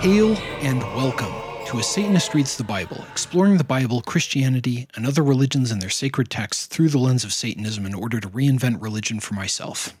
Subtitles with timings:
[0.00, 1.30] Hail and welcome
[1.66, 5.90] to A Satanist Reads the Bible, exploring the Bible, Christianity, and other religions and their
[5.90, 9.92] sacred texts through the lens of Satanism in order to reinvent religion for myself.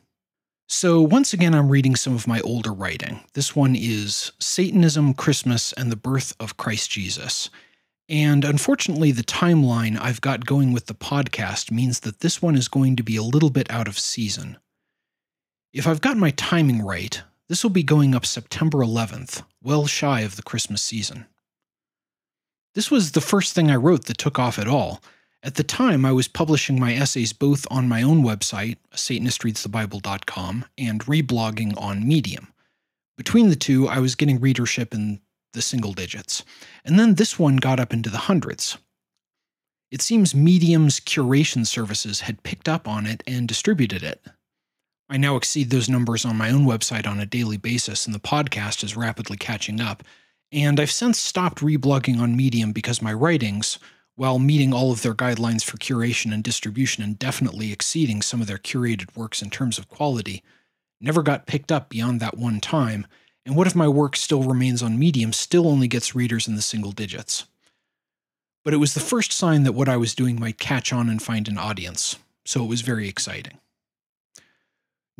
[0.70, 3.20] So, once again, I'm reading some of my older writing.
[3.34, 7.50] This one is Satanism, Christmas, and the Birth of Christ Jesus.
[8.08, 12.68] And unfortunately, the timeline I've got going with the podcast means that this one is
[12.68, 14.56] going to be a little bit out of season.
[15.74, 20.20] If I've got my timing right, this will be going up September 11th, well shy
[20.20, 21.26] of the Christmas season.
[22.76, 25.02] This was the first thing I wrote that took off at all.
[25.42, 31.04] At the time, I was publishing my essays both on my own website, satanistreadsthebible.com, and
[31.06, 32.52] reblogging on Medium.
[33.16, 35.20] Between the two, I was getting readership in
[35.52, 36.44] the single digits.
[36.84, 38.78] And then this one got up into the hundreds.
[39.90, 44.24] It seems Medium's curation services had picked up on it and distributed it.
[45.12, 48.20] I now exceed those numbers on my own website on a daily basis, and the
[48.20, 50.04] podcast is rapidly catching up.
[50.52, 53.80] And I've since stopped reblogging on Medium because my writings,
[54.14, 58.46] while meeting all of their guidelines for curation and distribution and definitely exceeding some of
[58.46, 60.44] their curated works in terms of quality,
[61.00, 63.04] never got picked up beyond that one time,
[63.44, 66.62] and what if my work still remains on Medium still only gets readers in the
[66.62, 67.46] single digits?
[68.64, 71.20] But it was the first sign that what I was doing might catch on and
[71.20, 72.14] find an audience,
[72.44, 73.58] so it was very exciting.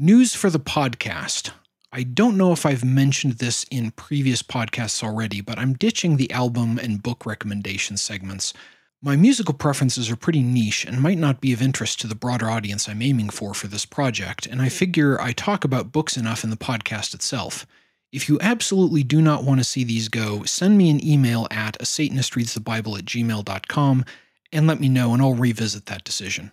[0.03, 1.51] News for the podcast.
[1.93, 6.31] I don't know if I've mentioned this in previous podcasts already, but I'm ditching the
[6.31, 8.55] album and book recommendation segments.
[9.03, 12.48] My musical preferences are pretty niche and might not be of interest to the broader
[12.48, 16.45] audience I'm aiming for for this project, and I figure I talk about books enough
[16.45, 17.67] in the podcast itself.
[18.11, 21.77] If you absolutely do not want to see these go, send me an email at
[21.77, 24.06] a satanistreadsthebible at gmail.com
[24.51, 26.53] and let me know, and I'll revisit that decision.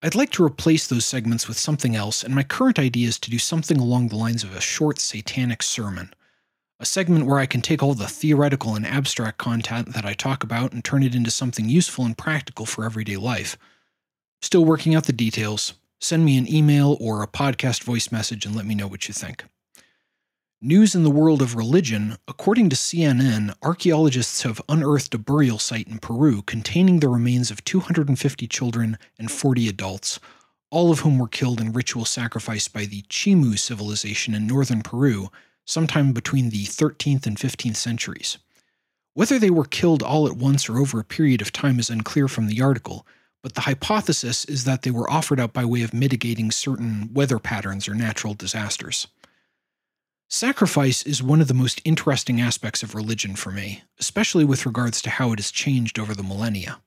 [0.00, 3.30] I'd like to replace those segments with something else, and my current idea is to
[3.30, 6.14] do something along the lines of a short satanic sermon.
[6.78, 10.44] A segment where I can take all the theoretical and abstract content that I talk
[10.44, 13.58] about and turn it into something useful and practical for everyday life.
[14.40, 15.74] Still working out the details.
[15.98, 19.14] Send me an email or a podcast voice message and let me know what you
[19.14, 19.44] think.
[20.60, 25.86] News in the world of religion according to CNN, archaeologists have unearthed a burial site
[25.86, 30.18] in Peru containing the remains of 250 children and 40 adults,
[30.72, 35.30] all of whom were killed in ritual sacrifice by the Chimu civilization in northern Peru
[35.64, 38.38] sometime between the 13th and 15th centuries.
[39.14, 42.26] Whether they were killed all at once or over a period of time is unclear
[42.26, 43.06] from the article,
[43.44, 47.38] but the hypothesis is that they were offered up by way of mitigating certain weather
[47.38, 49.06] patterns or natural disasters.
[50.30, 55.00] Sacrifice is one of the most interesting aspects of religion for me, especially with regards
[55.00, 56.82] to how it has changed over the millennia.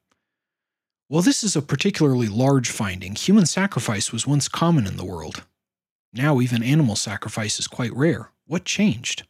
[1.07, 5.44] While this is a particularly large finding, human sacrifice was once common in the world.
[6.13, 8.29] Now, even animal sacrifice is quite rare.
[8.46, 9.24] What changed?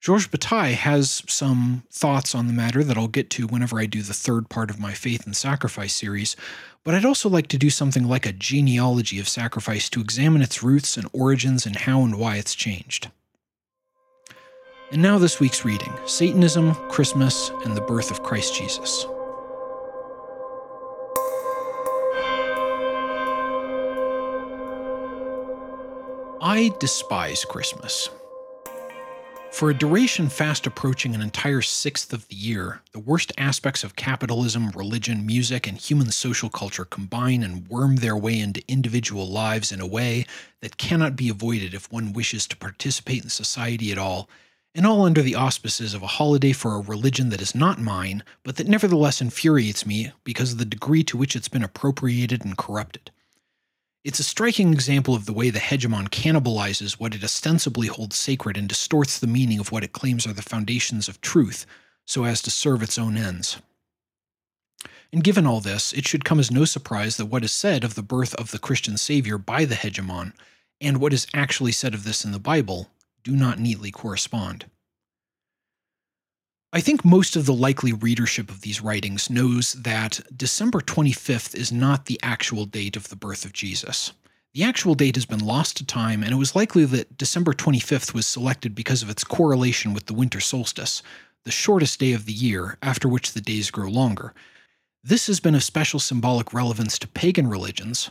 [0.00, 4.02] Georges Bataille has some thoughts on the matter that I'll get to whenever I do
[4.02, 6.36] the third part of my Faith and Sacrifice series,
[6.84, 10.62] but I'd also like to do something like a genealogy of sacrifice to examine its
[10.62, 13.10] roots and origins and how and why it's changed.
[14.92, 19.06] And now, this week's reading Satanism, Christmas, and the Birth of Christ Jesus.
[26.42, 28.10] I despise Christmas.
[29.50, 33.96] For a duration fast approaching an entire sixth of the year, the worst aspects of
[33.96, 39.72] capitalism, religion, music, and human social culture combine and worm their way into individual lives
[39.72, 40.26] in a way
[40.60, 44.28] that cannot be avoided if one wishes to participate in society at all
[44.74, 48.22] and all under the auspices of a holiday for a religion that is not mine,
[48.42, 52.56] but that nevertheless infuriates me because of the degree to which it's been appropriated and
[52.56, 53.10] corrupted.
[54.04, 58.56] It's a striking example of the way the hegemon cannibalizes what it ostensibly holds sacred
[58.56, 61.66] and distorts the meaning of what it claims are the foundations of truth
[62.04, 63.58] so as to serve its own ends.
[65.12, 67.94] And given all this, it should come as no surprise that what is said of
[67.94, 70.32] the birth of the Christian Savior by the hegemon,
[70.80, 72.90] and what is actually said of this in the Bible,
[73.24, 74.66] do not neatly correspond.
[76.74, 81.70] I think most of the likely readership of these writings knows that December 25th is
[81.70, 84.12] not the actual date of the birth of Jesus.
[84.54, 88.14] The actual date has been lost to time, and it was likely that December 25th
[88.14, 91.02] was selected because of its correlation with the winter solstice,
[91.44, 94.32] the shortest day of the year, after which the days grow longer.
[95.04, 98.10] This has been of special symbolic relevance to pagan religions.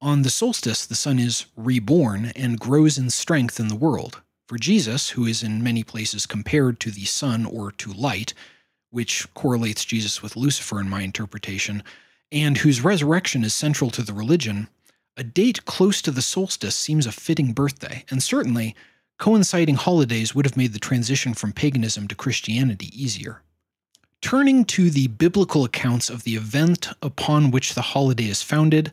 [0.00, 4.22] On the solstice, the sun is reborn and grows in strength in the world.
[4.46, 8.34] For Jesus, who is in many places compared to the sun or to light,
[8.90, 11.82] which correlates Jesus with Lucifer in my interpretation,
[12.30, 14.68] and whose resurrection is central to the religion,
[15.16, 18.74] a date close to the solstice seems a fitting birthday, and certainly
[19.18, 23.42] coinciding holidays would have made the transition from paganism to Christianity easier.
[24.20, 28.92] Turning to the biblical accounts of the event upon which the holiday is founded,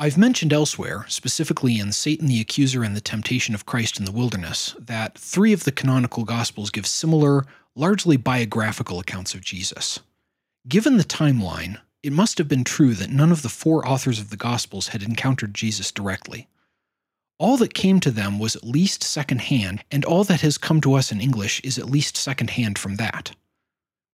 [0.00, 4.12] I've mentioned elsewhere, specifically in Satan the Accuser and the Temptation of Christ in the
[4.12, 9.98] Wilderness, that three of the canonical Gospels give similar, largely biographical accounts of Jesus.
[10.68, 14.30] Given the timeline, it must have been true that none of the four authors of
[14.30, 16.46] the Gospels had encountered Jesus directly.
[17.40, 20.94] All that came to them was at least secondhand, and all that has come to
[20.94, 23.32] us in English is at least secondhand from that.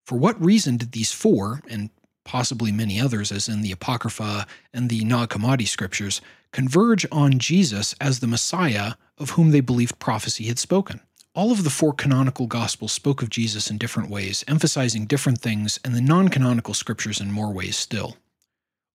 [0.07, 1.91] For what reason did these four, and
[2.25, 6.21] possibly many others, as in the Apocrypha and the Nag Hammadi scriptures,
[6.53, 11.01] converge on Jesus as the Messiah of whom they believed prophecy had spoken?
[11.35, 15.81] All of the four canonical Gospels spoke of Jesus in different ways, emphasizing different things,
[15.85, 18.17] and the non canonical scriptures in more ways still.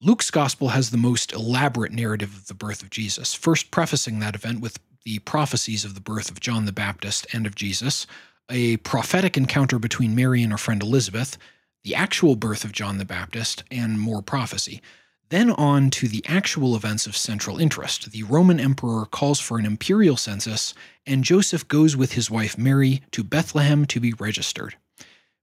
[0.01, 4.35] Luke's Gospel has the most elaborate narrative of the birth of Jesus, first prefacing that
[4.35, 8.07] event with the prophecies of the birth of John the Baptist and of Jesus,
[8.49, 11.37] a prophetic encounter between Mary and her friend Elizabeth,
[11.83, 14.81] the actual birth of John the Baptist, and more prophecy.
[15.29, 18.11] Then on to the actual events of central interest.
[18.11, 20.73] The Roman emperor calls for an imperial census,
[21.05, 24.75] and Joseph goes with his wife Mary to Bethlehem to be registered,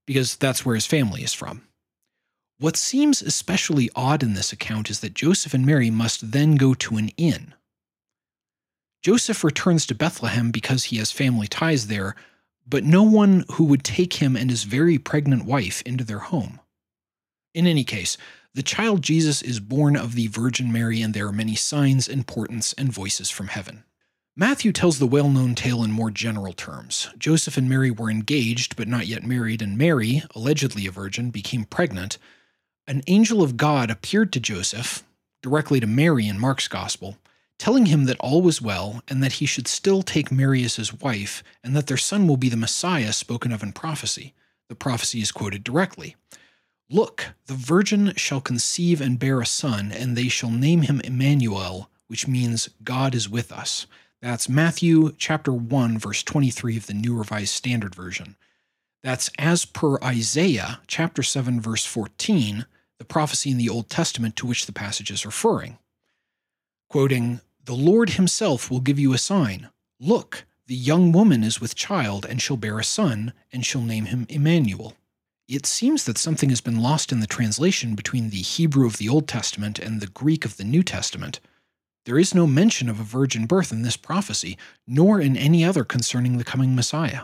[0.05, 1.63] because that's where his family is from.
[2.59, 6.73] What seems especially odd in this account is that Joseph and Mary must then go
[6.73, 7.53] to an inn.
[9.03, 12.15] Joseph returns to Bethlehem because he has family ties there,
[12.67, 16.59] but no one who would take him and his very pregnant wife into their home.
[17.53, 18.17] In any case,
[18.53, 22.25] the child Jesus is born of the Virgin Mary, and there are many signs and
[22.25, 23.83] portents and voices from heaven.
[24.35, 27.09] Matthew tells the well known tale in more general terms.
[27.17, 31.65] Joseph and Mary were engaged, but not yet married, and Mary, allegedly a virgin, became
[31.65, 32.17] pregnant.
[32.85, 35.03] An angel of God appeared to Joseph,
[35.41, 37.17] directly to Mary in Mark's Gospel,
[37.57, 40.93] telling him that all was well and that he should still take Mary as his
[40.93, 44.33] wife and that their son will be the Messiah spoken of in prophecy.
[44.69, 46.15] The prophecy is quoted directly.
[46.89, 51.89] Look, the virgin shall conceive and bear a son, and they shall name him Emmanuel,
[52.07, 53.87] which means God is with us.
[54.21, 58.37] That's Matthew chapter 1 verse 23 of the New Revised Standard Version.
[59.03, 62.65] That's as per Isaiah chapter 7 verse 14,
[62.97, 65.77] the prophecy in the Old Testament to which the passage is referring.
[66.89, 69.67] Quoting, the Lord himself will give you a sign.
[69.99, 74.05] Look, the young woman is with child, and shall bear a son, and shall name
[74.05, 74.95] him Emmanuel.
[75.49, 79.09] It seems that something has been lost in the translation between the Hebrew of the
[79.09, 81.41] Old Testament and the Greek of the New Testament.
[82.05, 85.83] There is no mention of a virgin birth in this prophecy, nor in any other
[85.83, 87.23] concerning the coming Messiah.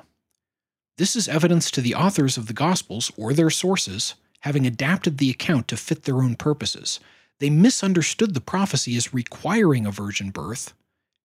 [0.97, 5.29] This is evidence to the authors of the Gospels, or their sources, having adapted the
[5.29, 6.99] account to fit their own purposes,
[7.39, 10.73] they misunderstood the prophecy as requiring a virgin birth,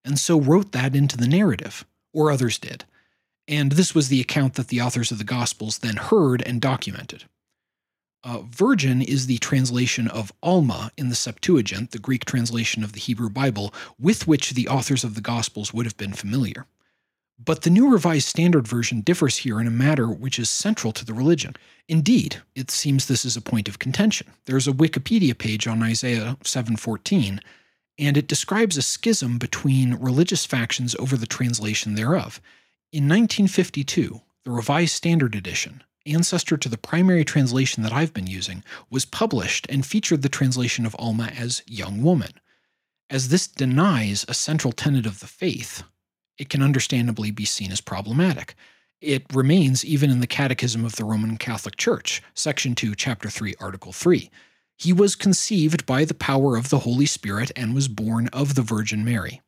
[0.04, 2.84] and so wrote that into the narrative, or others did.
[3.46, 7.24] And this was the account that the authors of the Gospels then heard and documented.
[8.24, 13.00] Uh, virgin is the translation of Alma in the Septuagint, the Greek translation of the
[13.00, 16.66] Hebrew Bible, with which the authors of the Gospels would have been familiar.
[17.38, 21.04] But the New Revised Standard Version differs here in a matter which is central to
[21.04, 21.54] the religion.
[21.86, 24.32] Indeed, it seems this is a point of contention.
[24.46, 27.40] There's a Wikipedia page on Isaiah 7:14,
[27.96, 32.40] and it describes a schism between religious factions over the translation thereof.
[32.92, 38.64] In 1952, the Revised Standard Edition, ancestor to the primary translation that I've been using,
[38.90, 42.32] was published and featured the translation of Alma as young woman.
[43.08, 45.84] As this denies a central tenet of the faith,
[46.38, 48.54] it can understandably be seen as problematic.
[49.00, 53.54] It remains even in the Catechism of the Roman Catholic Church, Section 2, Chapter 3,
[53.60, 54.30] Article 3.
[54.76, 58.62] He was conceived by the power of the Holy Spirit and was born of the
[58.62, 59.40] Virgin Mary.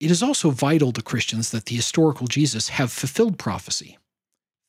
[0.00, 3.98] It is also vital to Christians that the historical Jesus have fulfilled prophecy.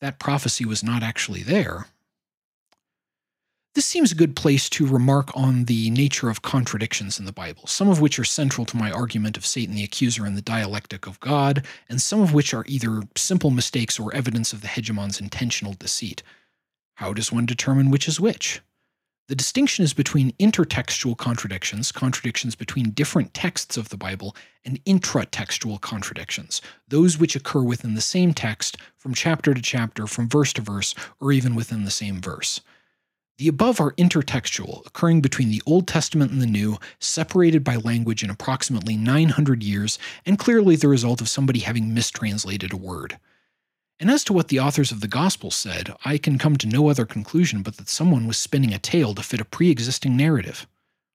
[0.01, 1.87] That prophecy was not actually there,
[3.79, 7.65] this seems a good place to remark on the nature of contradictions in the Bible,
[7.65, 11.07] some of which are central to my argument of Satan the accuser and the dialectic
[11.07, 15.21] of God, and some of which are either simple mistakes or evidence of the hegemon's
[15.21, 16.23] intentional deceit.
[16.95, 18.59] How does one determine which is which?
[19.29, 25.79] The distinction is between intertextual contradictions, contradictions between different texts of the Bible, and intratextual
[25.79, 30.61] contradictions, those which occur within the same text, from chapter to chapter, from verse to
[30.61, 32.59] verse, or even within the same verse.
[33.39, 38.21] The above are intertextual, occurring between the Old Testament and the New, separated by language
[38.21, 43.17] in approximately 900 years, and clearly the result of somebody having mistranslated a word.
[43.97, 46.89] And as to what the authors of the Gospel said, I can come to no
[46.89, 50.67] other conclusion but that someone was spinning a tale to fit a pre existing narrative.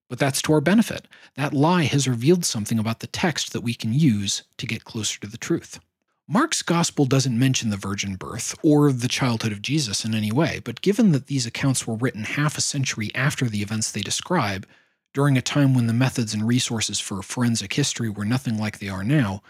[0.09, 1.07] But that's to our benefit.
[1.37, 5.21] That lie has revealed something about the text that we can use to get closer
[5.21, 5.78] to the truth.
[6.26, 10.59] Mark's gospel doesn't mention the virgin birth or the childhood of Jesus in any way,
[10.64, 14.66] but given that these accounts were written half a century after the events they describe,
[15.12, 18.88] during a time when the methods and resources for forensic history were nothing like they
[18.88, 19.43] are now,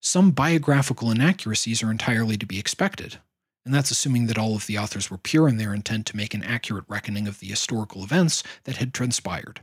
[0.00, 3.18] some biographical inaccuracies are entirely to be expected.
[3.64, 6.34] And that's assuming that all of the authors were pure in their intent to make
[6.34, 9.60] an accurate reckoning of the historical events that had transpired.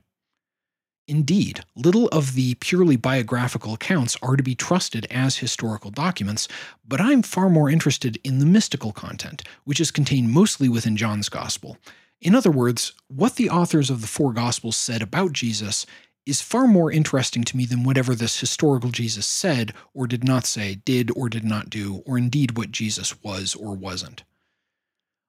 [1.07, 6.47] Indeed, little of the purely biographical accounts are to be trusted as historical documents,
[6.87, 11.27] but I'm far more interested in the mystical content, which is contained mostly within John's
[11.27, 11.77] Gospel.
[12.21, 15.85] In other words, what the authors of the four Gospels said about Jesus
[16.25, 20.45] is far more interesting to me than whatever this historical Jesus said or did not
[20.45, 24.23] say, did or did not do, or indeed what Jesus was or wasn't.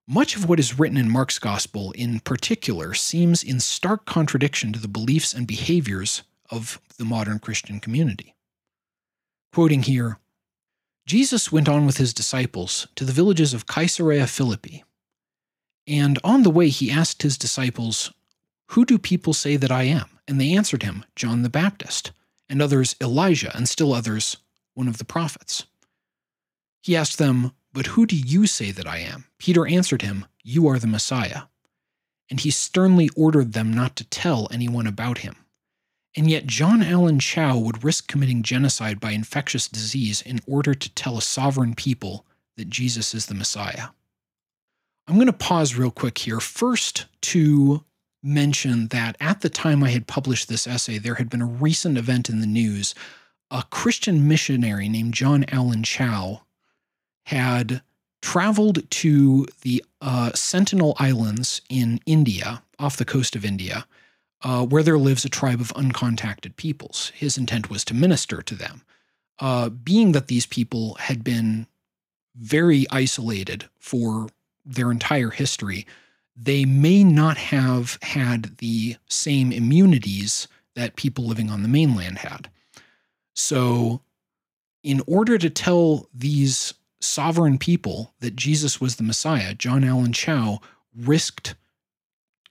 [0.06, 4.78] Much of what is written in Mark's Gospel, in particular, seems in stark contradiction to
[4.78, 8.34] the beliefs and behaviors of the modern Christian community.
[9.52, 10.18] Quoting here
[11.06, 14.84] Jesus went on with his disciples to the villages of Caesarea Philippi.
[15.86, 18.12] And on the way, he asked his disciples,
[18.68, 20.18] Who do people say that I am?
[20.26, 22.12] And they answered him, John the Baptist,
[22.48, 24.38] and others, Elijah, and still others,
[24.74, 25.64] one of the prophets.
[26.82, 29.24] He asked them, but who do you say that I am?
[29.38, 31.42] Peter answered him, You are the Messiah.
[32.30, 35.36] And he sternly ordered them not to tell anyone about him.
[36.16, 40.94] And yet, John Allen Chau would risk committing genocide by infectious disease in order to
[40.94, 42.24] tell a sovereign people
[42.56, 43.88] that Jesus is the Messiah.
[45.08, 46.38] I'm going to pause real quick here.
[46.38, 47.84] First, to
[48.22, 51.98] mention that at the time I had published this essay, there had been a recent
[51.98, 52.94] event in the news.
[53.50, 56.43] A Christian missionary named John Allen Chau
[57.24, 57.82] had
[58.22, 63.86] traveled to the uh, Sentinel Islands in India, off the coast of India,
[64.42, 67.12] uh, where there lives a tribe of uncontacted peoples.
[67.14, 68.82] His intent was to minister to them.
[69.38, 71.66] Uh, being that these people had been
[72.36, 74.28] very isolated for
[74.64, 75.86] their entire history,
[76.36, 82.48] they may not have had the same immunities that people living on the mainland had.
[83.34, 84.00] So,
[84.82, 90.60] in order to tell these sovereign people that Jesus was the Messiah, John Allen Chau
[90.94, 91.54] risked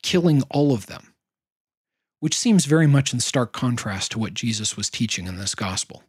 [0.01, 1.13] killing all of them,
[2.19, 6.03] which seems very much in stark contrast to what Jesus was teaching in this gospel.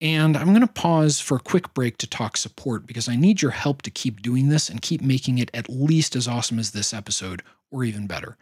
[0.00, 3.40] And I'm going to pause for a quick break to talk support because I need
[3.40, 6.72] your help to keep doing this and keep making it at least as awesome as
[6.72, 8.36] this episode, or even better.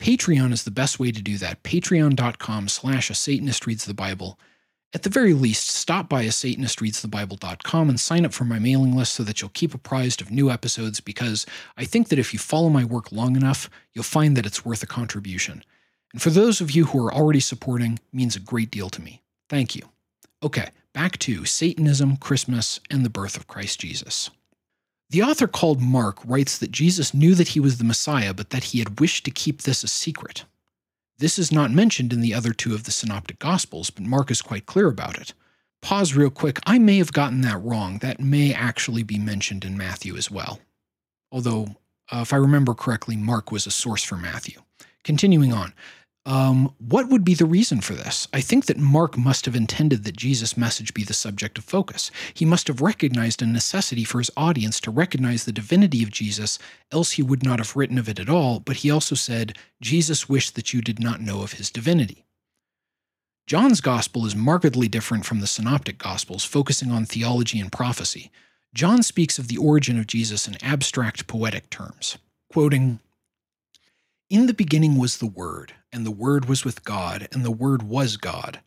[0.00, 1.62] Patreon is the best way to do that.
[1.62, 4.38] Patreon.com slash a Satanist reads the Bible.
[4.94, 9.14] At the very least, stop by a SatanistReadsTheBible.com and sign up for my mailing list
[9.14, 11.44] so that you'll keep apprised of new episodes because
[11.76, 14.82] I think that if you follow my work long enough, you'll find that it's worth
[14.82, 15.62] a contribution.
[16.12, 19.22] And for those of you who are already supporting, means a great deal to me.
[19.50, 19.82] Thank you.
[20.42, 24.30] Okay, back to Satanism, Christmas, and the birth of Christ Jesus.
[25.10, 28.64] The author called Mark writes that Jesus knew that he was the Messiah, but that
[28.64, 30.44] he had wished to keep this a secret.
[31.18, 34.42] This is not mentioned in the other two of the Synoptic Gospels, but Mark is
[34.42, 35.32] quite clear about it.
[35.80, 36.58] Pause real quick.
[36.66, 37.98] I may have gotten that wrong.
[37.98, 40.60] That may actually be mentioned in Matthew as well.
[41.32, 41.76] Although,
[42.12, 44.60] uh, if I remember correctly, Mark was a source for Matthew.
[45.04, 45.72] Continuing on,
[46.26, 48.26] um, what would be the reason for this?
[48.32, 52.10] I think that Mark must have intended that Jesus' message be the subject of focus.
[52.34, 56.58] He must have recognized a necessity for his audience to recognize the divinity of Jesus,
[56.90, 60.28] else he would not have written of it at all, but he also said, Jesus
[60.28, 62.24] wished that you did not know of his divinity.
[63.46, 68.32] John's gospel is markedly different from the synoptic gospels, focusing on theology and prophecy.
[68.74, 72.18] John speaks of the origin of Jesus in abstract poetic terms.
[72.52, 72.98] Quoting,
[74.28, 77.84] In the beginning was the Word and the Word was with God, and the Word
[77.84, 78.60] was God.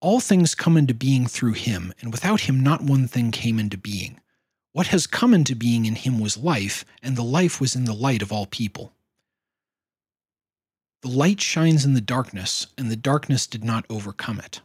[0.00, 3.76] All things come into being through him, and without him not one thing came into
[3.76, 4.20] being.
[4.72, 7.94] What has come into being in him was life, and the life was in the
[7.94, 8.92] light of all people.
[11.02, 14.60] The light shines in the darkness, and the darkness did not overcome it.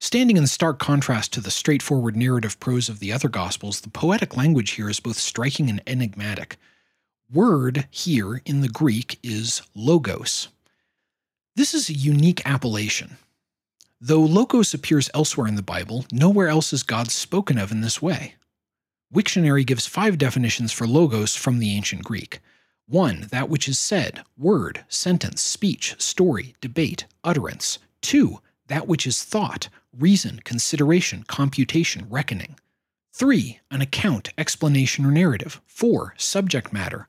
[0.00, 4.36] Standing in stark contrast to the straightforward narrative prose of the other Gospels, the poetic
[4.36, 6.58] language here is both striking and enigmatic.
[7.34, 10.50] Word here in the Greek is logos,
[11.56, 13.16] this is a unique appellation.
[14.00, 18.00] Though logos appears elsewhere in the Bible, nowhere else is God spoken of in this
[18.00, 18.36] way.
[19.12, 22.38] Wiktionary gives five definitions for logos from the ancient Greek.
[22.86, 23.26] 1.
[23.32, 27.80] That which is said, word, sentence, speech, story, debate, utterance.
[28.02, 28.38] 2.
[28.68, 32.60] That which is thought, reason, consideration, computation, reckoning.
[33.12, 33.58] 3.
[33.72, 35.60] An account, explanation, or narrative.
[35.66, 36.14] 4.
[36.16, 37.08] Subject matter.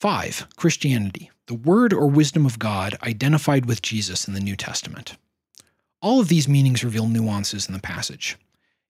[0.00, 0.46] 5.
[0.54, 5.16] Christianity, the word or wisdom of God identified with Jesus in the New Testament.
[6.00, 8.36] All of these meanings reveal nuances in the passage.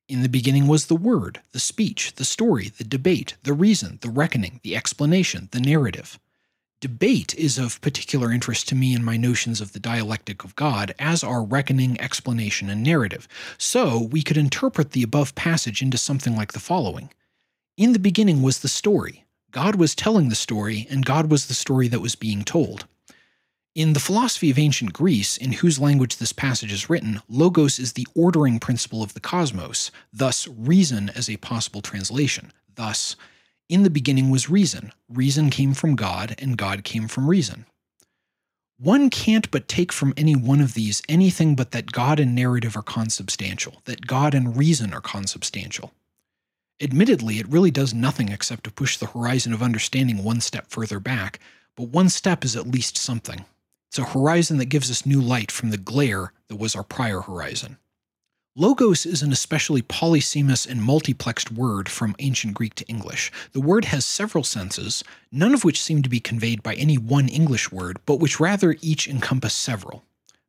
[0.06, 4.10] In the beginning was the Word, the speech, the story, the debate, the reason, the
[4.10, 6.18] reckoning, the explanation, the narrative.
[6.80, 10.94] Debate is of particular interest to me in my notions of the dialectic of God,
[10.98, 13.26] as are reckoning, explanation, and narrative.
[13.56, 17.10] So we could interpret the above passage into something like the following
[17.78, 19.24] In the beginning was the story.
[19.50, 22.86] God was telling the story, and God was the story that was being told.
[23.74, 27.92] In the philosophy of ancient Greece, in whose language this passage is written, logos is
[27.92, 32.52] the ordering principle of the cosmos, thus, reason as a possible translation.
[32.74, 33.16] Thus,
[33.68, 34.92] in the beginning was reason.
[35.08, 37.66] Reason came from God, and God came from reason.
[38.78, 42.76] One can't but take from any one of these anything but that God and narrative
[42.76, 45.92] are consubstantial, that God and reason are consubstantial.
[46.80, 51.00] Admittedly, it really does nothing except to push the horizon of understanding one step further
[51.00, 51.40] back,
[51.74, 53.44] but one step is at least something.
[53.88, 57.20] It's a horizon that gives us new light from the glare that was our prior
[57.20, 57.78] horizon.
[58.54, 63.32] Logos is an especially polysemous and multiplexed word from ancient Greek to English.
[63.52, 67.28] The word has several senses, none of which seem to be conveyed by any one
[67.28, 70.04] English word, but which rather each encompass several.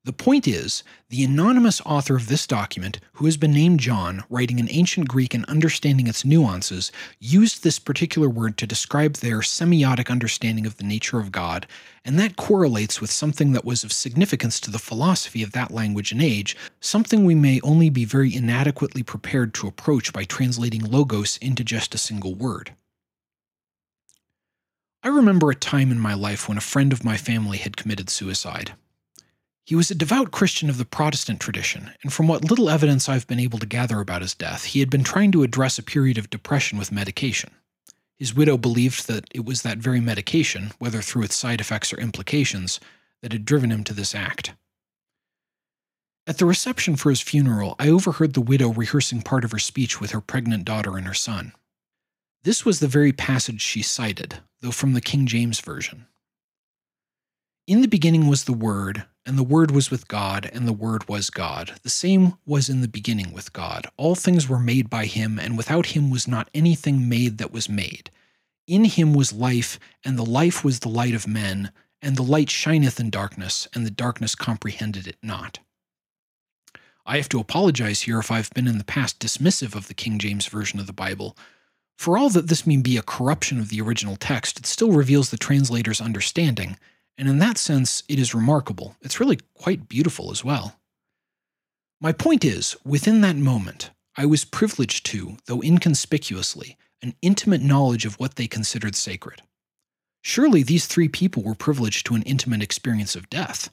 [0.06, 4.58] The point is, the anonymous author of this document, who has been named John, writing
[4.58, 6.90] in ancient Greek and understanding its nuances,
[7.20, 11.68] used this particular word to describe their semiotic understanding of the nature of God,
[12.06, 16.14] and that correlates with something that was of significance to the philosophy of that language
[16.14, 21.36] and age, something we may only be very inadequately prepared to approach by translating logos
[21.42, 22.74] into just a single word.
[25.04, 28.10] I remember a time in my life when a friend of my family had committed
[28.10, 28.76] suicide.
[29.66, 33.28] He was a devout Christian of the Protestant tradition, and from what little evidence I've
[33.28, 36.18] been able to gather about his death, he had been trying to address a period
[36.18, 37.52] of depression with medication.
[38.18, 42.00] His widow believed that it was that very medication, whether through its side effects or
[42.00, 42.80] implications,
[43.22, 44.54] that had driven him to this act.
[46.28, 50.00] At the reception for his funeral, I overheard the widow rehearsing part of her speech
[50.00, 51.54] with her pregnant daughter and her son.
[52.44, 56.08] This was the very passage she cited, though from the King James Version.
[57.68, 61.08] In the beginning was the Word, and the Word was with God, and the Word
[61.08, 61.74] was God.
[61.84, 63.88] The same was in the beginning with God.
[63.98, 67.70] All things were made by him, and without him was not anything made that was
[67.70, 68.12] made.
[68.68, 72.50] In him was life, and the life was the light of men, and the light
[72.50, 75.60] shineth in darkness, and the darkness comprehended it not.
[77.06, 80.20] I have to apologize here if I've been in the past dismissive of the King
[80.20, 81.36] James Version of the Bible.
[81.98, 85.30] For all that this may be a corruption of the original text, it still reveals
[85.30, 86.78] the translator's understanding
[87.20, 88.96] and in that sense, it is remarkable.
[89.02, 90.80] It's really quite beautiful as well.
[92.00, 98.06] My point is, within that moment, I was privileged to, though inconspicuously, an intimate knowledge
[98.06, 99.42] of what they considered sacred.
[100.22, 103.70] Surely these three people were privileged to an intimate experience of death.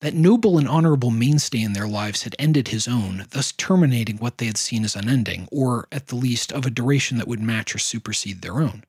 [0.00, 4.38] That noble and honorable mainstay in their lives had ended his own, thus terminating what
[4.38, 7.76] they had seen as unending, or at the least of a duration that would match
[7.76, 8.82] or supersede their own.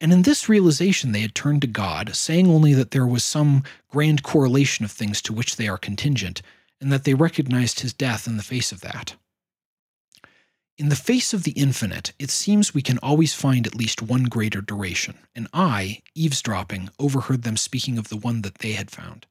[0.00, 3.62] And in this realization, they had turned to God, saying only that there was some
[3.90, 6.42] grand correlation of things to which they are contingent,
[6.80, 9.16] and that they recognized his death in the face of that.
[10.78, 14.24] In the face of the infinite, it seems we can always find at least one
[14.24, 19.24] greater duration, and I, eavesdropping, overheard them speaking of the one that they had found.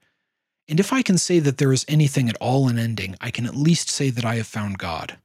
[0.67, 3.55] And if I can say that there is anything at all unending, I can at
[3.55, 5.19] least say that I have found God.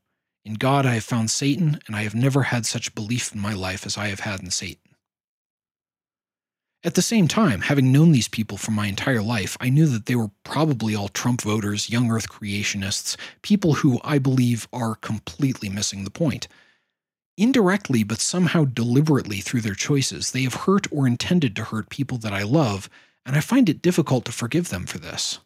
[0.44, 3.54] In God I have found Satan, and I have never had such belief in my
[3.54, 4.89] life as I have had in Satan.
[6.82, 10.06] At the same time, having known these people for my entire life, I knew that
[10.06, 15.68] they were probably all Trump voters, young earth creationists, people who I believe are completely
[15.68, 16.48] missing the point.
[17.36, 22.16] Indirectly, but somehow deliberately through their choices, they have hurt or intended to hurt people
[22.16, 22.88] that I love,
[23.26, 25.38] and I find it difficult to forgive them for this.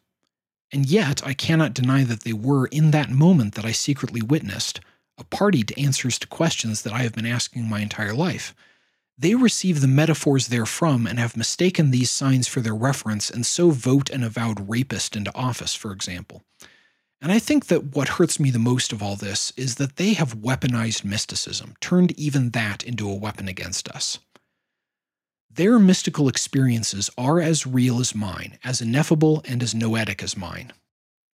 [0.71, 4.79] And yet, I cannot deny that they were, in that moment that I secretly witnessed,
[5.17, 8.55] a party to answers to questions that I have been asking my entire life.
[9.17, 13.71] They receive the metaphors therefrom and have mistaken these signs for their reference and so
[13.71, 16.43] vote an avowed rapist into office, for example.
[17.21, 20.13] And I think that what hurts me the most of all this is that they
[20.13, 24.19] have weaponized mysticism, turned even that into a weapon against us.
[25.49, 30.73] Their mystical experiences are as real as mine, as ineffable and as noetic as mine.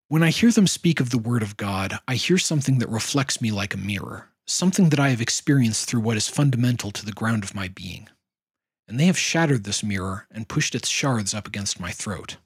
[0.06, 3.40] When I hear them speak of the Word of God, I hear something that reflects
[3.40, 7.12] me like a mirror, something that I have experienced through what is fundamental to the
[7.12, 8.08] ground of my being.
[8.86, 12.36] And they have shattered this mirror and pushed its shards up against my throat.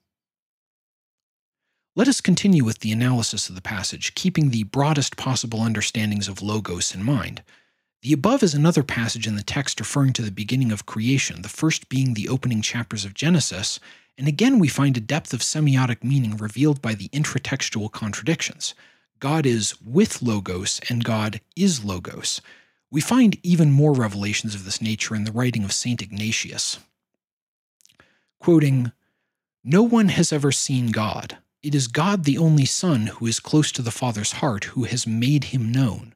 [1.95, 6.43] Let us continue with the analysis of the passage, keeping the broadest possible understandings of
[6.43, 7.43] Logos in mind.
[8.03, 11.49] The above is another passage in the text referring to the beginning of creation, the
[11.49, 13.81] first being the opening chapters of Genesis,
[14.19, 18.75] and again we find a depth of semiotic meaning revealed by the intratextual contradictions.
[19.19, 22.41] God is with Logos and God is Logos.
[22.91, 26.03] We find even more revelations of this nature in the writing of St.
[26.03, 26.79] Ignatius.
[28.39, 28.93] Quoting,
[29.65, 31.39] No one has ever seen God.
[31.63, 35.07] It is God the only Son who is close to the Father's heart who has
[35.07, 36.15] made him known.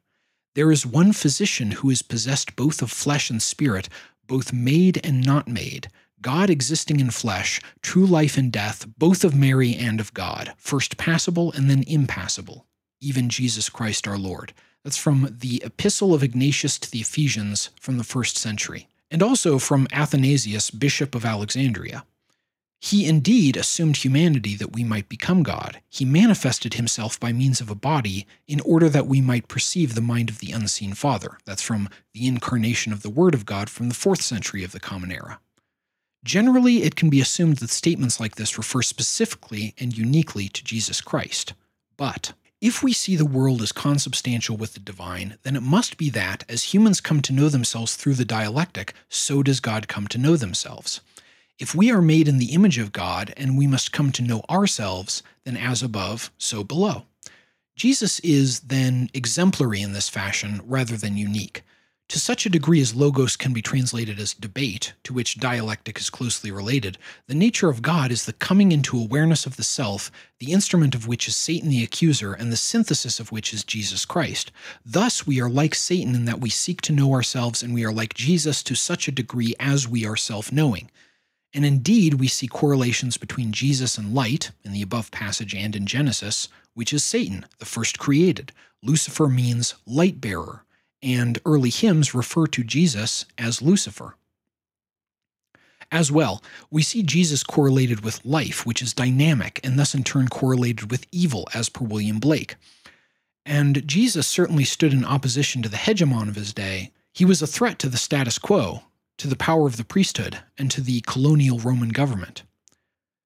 [0.53, 3.89] There is one physician who is possessed both of flesh and spirit,
[4.27, 5.89] both made and not made,
[6.21, 10.97] God existing in flesh, true life and death, both of Mary and of God, first
[10.97, 12.67] passible and then impassible,
[13.01, 14.53] even Jesus Christ our Lord.
[14.83, 19.59] That's from the Epistle of Ignatius to the Ephesians from the first century, and also
[19.59, 22.05] from Athanasius, Bishop of Alexandria.
[22.83, 25.81] He indeed assumed humanity that we might become God.
[25.87, 30.01] He manifested himself by means of a body in order that we might perceive the
[30.01, 31.37] mind of the unseen Father.
[31.45, 34.79] That's from the incarnation of the Word of God from the fourth century of the
[34.79, 35.39] Common Era.
[36.23, 41.01] Generally, it can be assumed that statements like this refer specifically and uniquely to Jesus
[41.01, 41.53] Christ.
[41.97, 46.11] But if we see the world as consubstantial with the divine, then it must be
[46.11, 50.19] that, as humans come to know themselves through the dialectic, so does God come to
[50.19, 51.01] know themselves.
[51.57, 54.43] If we are made in the image of God and we must come to know
[54.47, 57.05] ourselves, then as above, so below.
[57.75, 61.63] Jesus is then exemplary in this fashion rather than unique.
[62.11, 66.09] To such a degree as logos can be translated as debate, to which dialectic is
[66.09, 66.97] closely related,
[67.27, 71.07] the nature of God is the coming into awareness of the self, the instrument of
[71.07, 74.51] which is Satan the accuser, and the synthesis of which is Jesus Christ.
[74.85, 77.93] Thus, we are like Satan in that we seek to know ourselves, and we are
[77.93, 80.91] like Jesus to such a degree as we are self knowing.
[81.53, 85.85] And indeed, we see correlations between Jesus and light, in the above passage and in
[85.85, 88.51] Genesis, which is Satan, the first created.
[88.83, 90.65] Lucifer means light bearer
[91.03, 94.15] and early hymns refer to Jesus as Lucifer.
[95.91, 100.29] As well, we see Jesus correlated with life, which is dynamic and thus in turn
[100.29, 102.55] correlated with evil, as per William Blake.
[103.45, 106.91] And Jesus certainly stood in opposition to the hegemon of his day.
[107.13, 108.83] He was a threat to the status quo,
[109.17, 112.43] to the power of the priesthood, and to the colonial Roman government.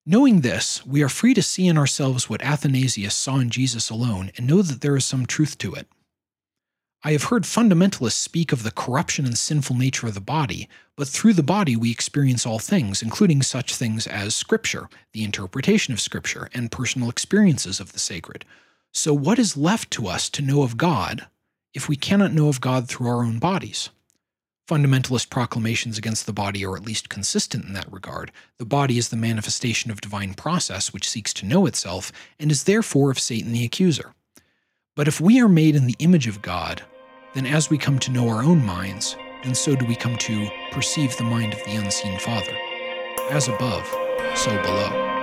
[0.07, 4.31] Knowing this, we are free to see in ourselves what Athanasius saw in Jesus alone
[4.37, 5.87] and know that there is some truth to it.
[7.05, 11.07] I have heard fundamentalists speak of the corruption and sinful nature of the body, but
[11.07, 16.01] through the body we experience all things, including such things as Scripture, the interpretation of
[16.01, 18.43] Scripture, and personal experiences of the sacred.
[18.91, 21.27] So, what is left to us to know of God
[21.75, 23.91] if we cannot know of God through our own bodies?
[24.67, 28.31] Fundamentalist proclamations against the body are at least consistent in that regard.
[28.57, 32.63] The body is the manifestation of divine process which seeks to know itself, and is
[32.63, 34.15] therefore of Satan the accuser.
[34.95, 36.81] But if we are made in the image of God,
[37.35, 40.49] then as we come to know our own minds, then so do we come to
[40.71, 42.57] perceive the mind of the unseen Father.
[43.29, 43.85] As above,
[44.35, 45.14] so below.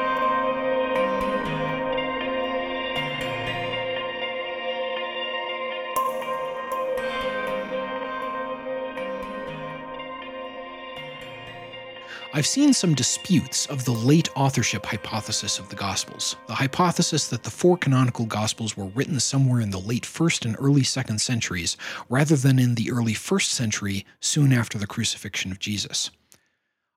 [12.34, 17.42] I've seen some disputes of the late authorship hypothesis of the Gospels, the hypothesis that
[17.42, 21.76] the four canonical Gospels were written somewhere in the late 1st and early 2nd centuries,
[22.08, 26.10] rather than in the early 1st century, soon after the crucifixion of Jesus.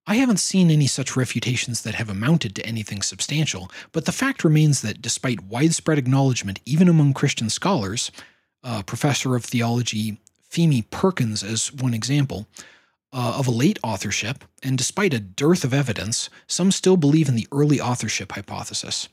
[0.08, 4.46] I haven't seen any such refutations that have amounted to anything substantial, but the fact
[4.46, 8.10] remains that despite widespread acknowledgement even among Christian scholars,
[8.64, 10.18] uh, professor of theology
[10.50, 12.48] Pheme Perkins as one example,
[13.14, 17.36] uh, of a late authorship, and despite a dearth of evidence, some still believe in
[17.36, 19.08] the early authorship hypothesis.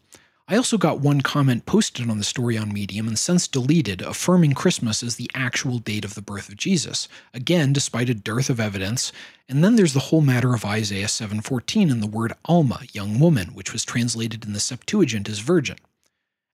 [0.49, 4.55] I also got one comment posted on the story on Medium and since deleted, affirming
[4.55, 8.59] Christmas as the actual date of the birth of Jesus, again despite a dearth of
[8.59, 9.13] evidence.
[9.49, 13.55] And then there's the whole matter of Isaiah 7:14 and the word Alma, young woman,
[13.55, 15.79] which was translated in the Septuagint as virgin.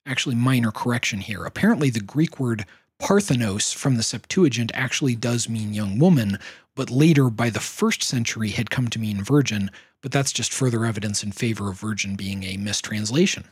[0.05, 1.43] Actually, minor correction here.
[1.43, 2.65] Apparently, the Greek word
[2.99, 6.37] Parthenos from the Septuagint actually does mean young woman,
[6.79, 9.69] but later by the first century had come to mean virgin,
[10.01, 13.43] but that's just further evidence in favor of virgin being a mistranslation.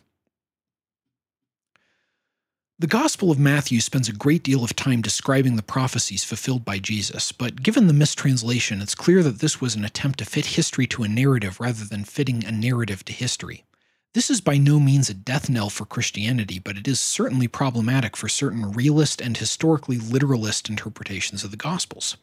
[2.79, 6.79] The Gospel of Matthew spends a great deal of time describing the prophecies fulfilled by
[6.79, 10.87] Jesus, but given the mistranslation, it's clear that this was an attempt to fit history
[10.87, 13.65] to a narrative rather than fitting a narrative to history.
[14.13, 18.15] This is by no means a death knell for Christianity, but it is certainly problematic
[18.15, 22.15] for certain realist and historically literalist interpretations of the Gospels.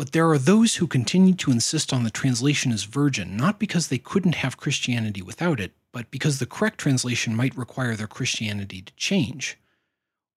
[0.00, 3.88] But there are those who continue to insist on the translation as virgin, not because
[3.88, 8.80] they couldn't have Christianity without it, but because the correct translation might require their Christianity
[8.80, 9.58] to change.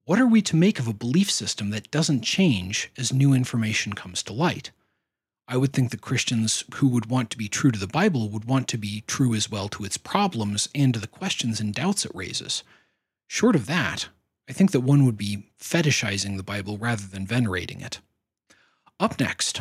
[0.03, 3.93] What are we to make of a belief system that doesn't change as new information
[3.93, 4.71] comes to light?
[5.47, 8.43] I would think that Christians who would want to be true to the Bible would
[8.43, 12.03] want to be true as well to its problems and to the questions and doubts
[12.03, 12.63] it raises.
[13.27, 14.09] Short of that,
[14.49, 18.01] I think that one would be fetishizing the Bible rather than venerating it.
[19.03, 19.59] Up next,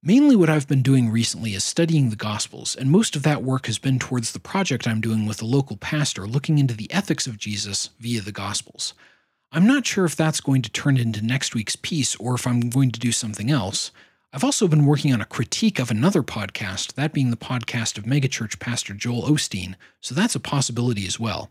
[0.00, 3.66] mainly what I've been doing recently is studying the Gospels, and most of that work
[3.66, 7.26] has been towards the project I'm doing with a local pastor looking into the ethics
[7.26, 8.94] of Jesus via the Gospels.
[9.50, 12.70] I'm not sure if that's going to turn into next week's piece or if I'm
[12.70, 13.90] going to do something else.
[14.32, 18.04] I've also been working on a critique of another podcast, that being the podcast of
[18.04, 21.50] megachurch pastor Joel Osteen, so that's a possibility as well.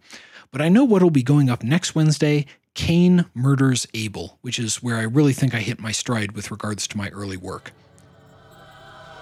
[0.50, 4.96] But I know what'll be going up next Wednesday Cain Murders Abel, which is where
[4.96, 7.74] I really think I hit my stride with regards to my early work.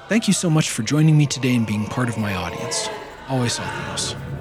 [0.08, 2.88] Thank you so much for joining me today and being part of my audience.
[3.28, 4.37] Always Althos.